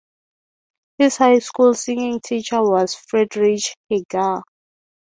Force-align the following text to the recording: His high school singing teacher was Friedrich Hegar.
His 0.97 1.17
high 1.17 1.37
school 1.37 1.75
singing 1.75 2.21
teacher 2.21 2.59
was 2.59 2.95
Friedrich 2.95 3.75
Hegar. 3.87 4.41